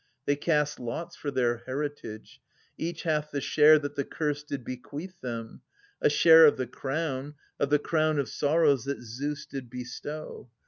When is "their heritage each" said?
1.29-3.03